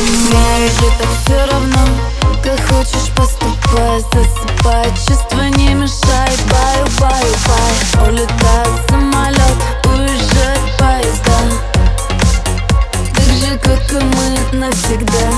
[0.00, 1.78] меняет это все равно
[2.42, 8.08] Как хочешь поступай, засыпай Чувства не мешай, баю, баю, бай.
[8.08, 11.38] Улетает самолет, уезжает поезда.
[13.14, 15.29] Так же, как и мы навсегда.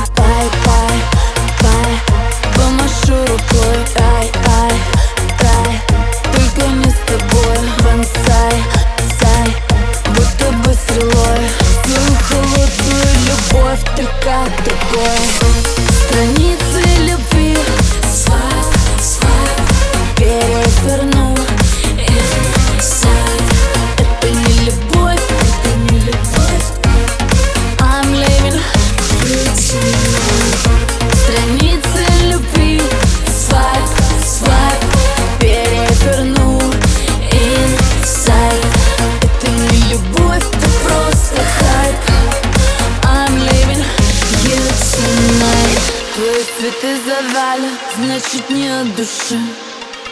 [48.03, 49.39] значит не от души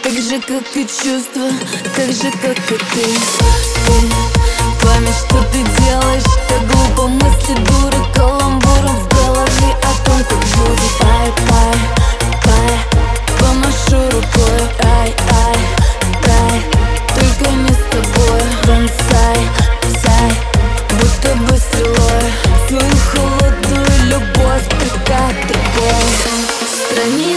[0.01, 1.49] Так же, как и чувства,
[1.95, 3.05] так же, как и ты,
[3.85, 4.50] ты.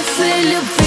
[0.04, 0.83] танцы любви.